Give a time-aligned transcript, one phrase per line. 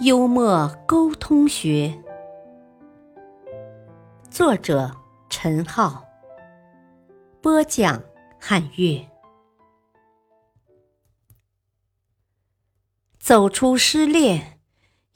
[0.00, 1.92] 幽默沟通学，
[4.30, 4.94] 作者。
[5.28, 6.04] 陈浩
[7.42, 8.02] 播讲，
[8.40, 9.08] 汉乐。
[13.18, 14.60] 走出失恋，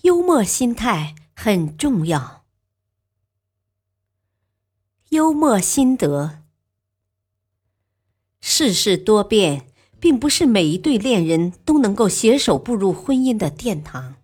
[0.02, 2.45] 幽默心态很重要。
[5.10, 6.43] 幽默心得：
[8.41, 9.69] 世事多变，
[10.01, 14.16] 并不是每一对恋人都能够携手步入婚姻的殿堂，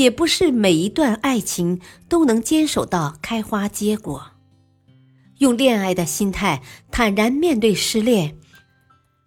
[0.00, 1.78] 也不是每一段爱情
[2.08, 4.30] 都能坚守到开花结果。
[5.40, 8.38] 用恋爱的心态坦然面对失恋，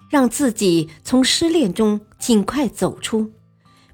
[0.09, 3.31] 让自己从失恋中尽快走出，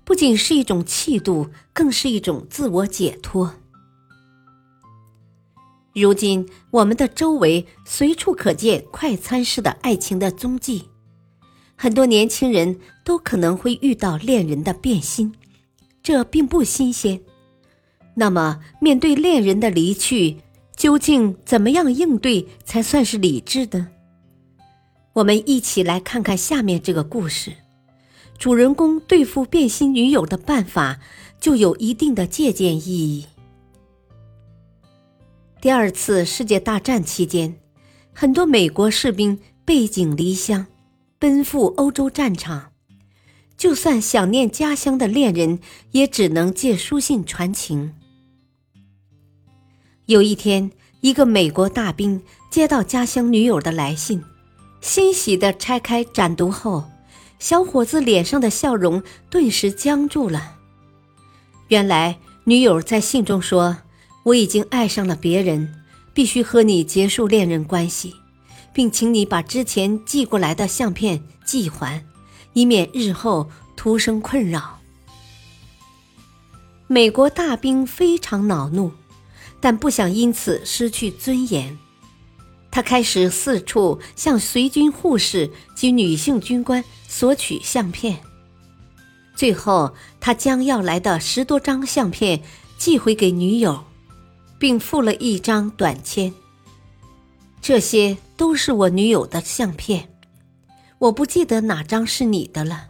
[0.05, 3.55] 不仅是一种气度，更是一种自我解脱。
[5.93, 10.87] 如今，我们的周围随处可见快餐式的爱情的踪迹，
[11.75, 15.33] 很多年轻人都可能会遇到恋人的变心，
[16.01, 17.21] 这并不新鲜。
[18.15, 20.37] 那么，面对恋人的离去，
[20.75, 23.87] 究竟怎么样应对才算是理智的？
[25.13, 27.53] 我们一起来看看下面这个故事。
[28.37, 30.99] 主人公对付变心女友的办法
[31.41, 33.25] 就有一定的借鉴意义。
[35.59, 37.57] 第二次世界大战期间，
[38.13, 40.67] 很多美国士兵背井离乡，
[41.17, 42.71] 奔赴欧洲战场。
[43.59, 45.59] 就算想念家乡的恋人，
[45.91, 47.93] 也只能借书信传情。
[50.05, 50.71] 有一天，
[51.01, 54.23] 一个美国大兵接到家乡女友的来信，
[54.79, 56.85] 欣喜地拆开展读后，
[57.37, 60.55] 小伙子脸上的笑容顿时僵住了。
[61.67, 63.79] 原来，女友在信中说
[64.23, 65.83] ：“我已经爱上了别人，
[66.13, 68.15] 必须和你结束恋人关系，
[68.71, 72.01] 并请你把之前寄过来的相片寄还，
[72.59, 74.79] 以免日后徒生困扰。”
[76.87, 78.91] 美国大兵非常恼怒。
[79.61, 81.77] 但不想因此失去尊严，
[82.71, 88.17] 他开始四处向随军护士及女性军官索取相片。
[89.35, 92.41] 最后，他将要来的十多张相片
[92.77, 93.83] 寄回给女友，
[94.57, 96.33] 并附了一张短签
[97.61, 100.09] ：“这些都是我女友的相片，
[100.99, 102.87] 我不记得哪张是你的了，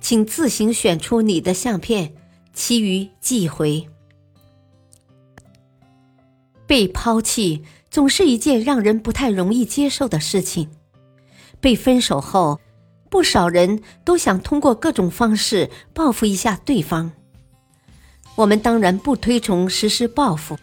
[0.00, 2.14] 请自行选出你的相片，
[2.52, 3.86] 其余寄回。”
[6.66, 10.70] 被抛弃总是一件让人不太容易接受的事情。
[11.60, 12.60] 被分手后，
[13.10, 17.12] 不少人都想通过各种方式报复一下对方。
[18.36, 20.58] 我们当然不推崇实施报复，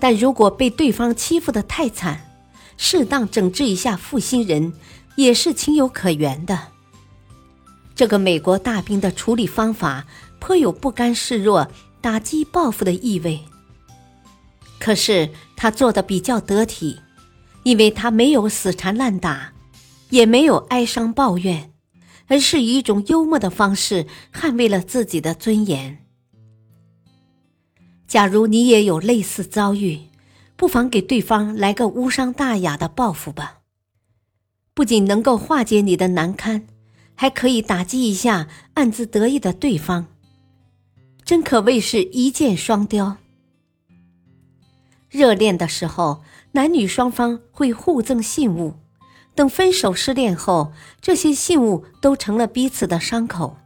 [0.00, 2.32] 但如果被对方欺负的太惨，
[2.76, 4.72] 适当整治一下负心人
[5.16, 6.58] 也是情有可原的。
[7.94, 10.06] 这个美国大兵的处理方法
[10.40, 11.68] 颇有不甘示弱、
[12.00, 13.40] 打击报复的意味。
[14.80, 17.00] 可是他做的比较得体，
[17.62, 19.52] 因为他没有死缠烂打，
[20.10, 21.72] 也没有哀伤抱怨，
[22.26, 26.04] 而是以一种幽默的方式捍卫了自己的尊严。
[28.08, 30.00] 假如你也有类似遭遇，
[30.56, 33.60] 不妨给对方来个无伤大雅的报复吧，
[34.74, 36.66] 不仅能够化解你的难堪，
[37.14, 40.06] 还可以打击一下暗自得意的对方，
[41.24, 43.16] 真可谓是一箭双雕。
[45.08, 48.74] 热恋的时候，男女双方会互赠信物，
[49.36, 53.56] 等分手失恋后，这些信物都成了彼此的伤口。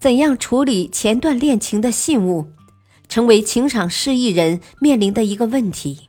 [0.00, 2.50] 怎样处理前段恋情的信物，
[3.08, 6.08] 成为情场失意人面临的一个问题。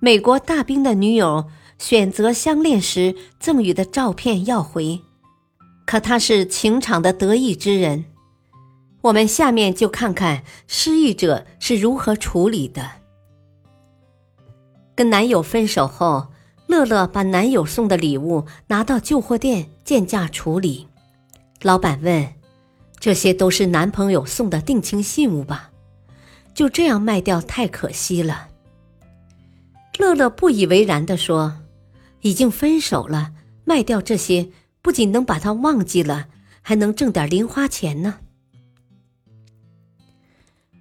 [0.00, 1.46] 美国大兵的女友
[1.78, 5.00] 选择相恋时赠予的照片要回，
[5.86, 8.06] 可他是情场的得意之人。
[9.02, 12.90] 我们下面就看看失意者是如何处理的。
[14.94, 16.28] 跟男友分手后，
[16.66, 20.88] 乐乐把男友送的礼物拿到旧货店贱价处理。
[21.60, 22.34] 老板问
[22.98, 25.70] ：“这些都是男朋友送的定情信物吧？
[26.54, 28.48] 就这样卖掉太可惜了。”
[29.98, 31.56] 乐乐不以为然地说
[32.24, 33.32] ：“已经分手了，
[33.66, 34.48] 卖掉这些
[34.80, 36.28] 不仅能把他忘记了，
[36.62, 38.20] 还能挣点零花钱呢。”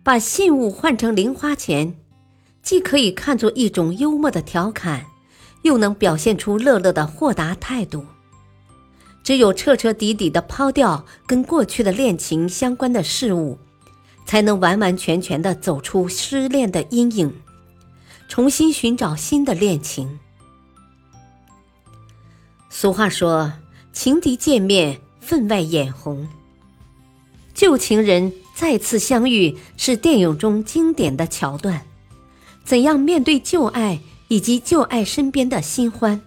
[0.03, 1.95] 把信物换成零花钱，
[2.61, 5.05] 既可以看作一种幽默的调侃，
[5.63, 8.05] 又能表现出乐乐的豁达态度。
[9.21, 13.57] 只有彻彻底底的抛掉跟过去的恋情相关的事物，
[14.25, 17.33] 才能完完全全的走出失恋的阴影，
[18.29, 20.19] 重新寻找新的恋情。
[22.75, 23.53] 俗话说
[23.93, 26.27] ：“情敌见面，分外眼红。”
[27.53, 31.85] 旧情人再次相遇是电影中经典的桥段，
[32.65, 36.19] 怎样面对旧爱以及旧爱身边的新欢，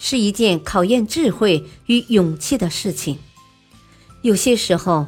[0.00, 3.16] 是一件考验智慧与勇气的事情。
[4.22, 5.06] 有些时候，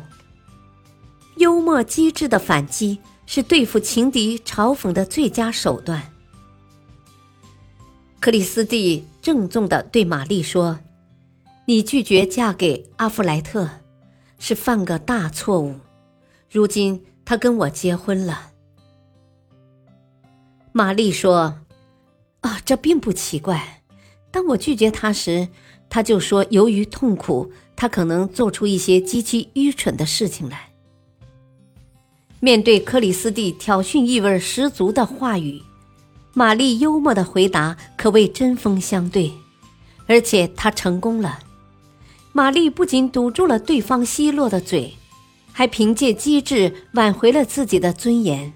[1.34, 6.12] 幽默机智的反击是对付情敌嘲讽的最佳手段。
[8.20, 10.78] 克里斯蒂郑重地对玛丽说
[11.66, 13.68] ：“你拒绝嫁给阿弗莱特。”
[14.38, 15.74] 是犯个大错误，
[16.48, 18.52] 如今他跟我结婚了。
[20.70, 21.58] 玛丽说
[22.42, 23.82] ：“啊，这并不奇怪。
[24.30, 25.48] 当我拒绝他时，
[25.88, 30.70] 他就说由于痛苦，他可能做出一些极其愚蠢的事情来。”
[32.38, 35.60] 面对克里斯蒂挑衅意味十足的话语，
[36.38, 39.32] 玛丽幽默的回答可谓针锋相对，
[40.06, 41.38] 而且她成功了。
[42.34, 44.94] 玛丽不仅堵住了对方奚落的嘴，
[45.50, 48.52] 还凭借机智挽回了自己的尊严。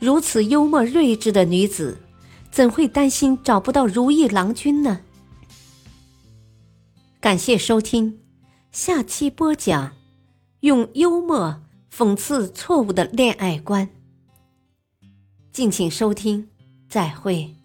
[0.00, 2.00] 如此幽默睿智的女子，
[2.50, 5.02] 怎会担心找不到如意郎君呢？
[7.20, 8.18] 感谢收听，
[8.72, 9.92] 下期播讲，
[10.62, 11.62] 用幽默
[11.96, 13.88] 讽刺错误的恋爱观。
[15.52, 16.48] 敬请收听，
[16.88, 17.59] 再会。